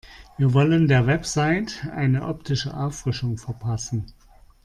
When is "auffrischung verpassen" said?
2.75-4.07